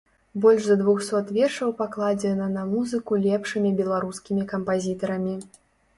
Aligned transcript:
Больш 0.43 0.61
за 0.67 0.77
двухсот 0.79 1.27
вершаў 1.35 1.75
пакладзена 1.83 2.47
на 2.55 2.63
музыку 2.73 3.19
лепшымі 3.27 3.75
беларускімі 3.83 4.43
кампазітарамі. 4.55 5.35